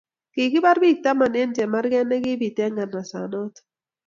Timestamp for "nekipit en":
2.09-2.71